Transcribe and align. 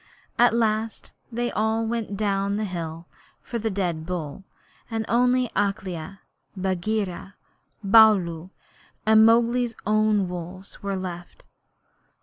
At 0.39 0.55
last 0.55 1.13
they 1.31 1.51
all 1.51 1.85
went 1.85 2.17
down 2.17 2.55
the 2.55 2.65
hill 2.65 3.05
for 3.43 3.59
the 3.59 3.69
dead 3.69 4.03
bull, 4.03 4.43
and 4.89 5.05
only 5.07 5.51
Akela, 5.55 6.21
Bagheera, 6.57 7.35
Baloo, 7.83 8.49
and 9.05 9.23
Mowgli's 9.27 9.75
own 9.85 10.27
wolves 10.27 10.81
were 10.81 10.95
left. 10.95 11.45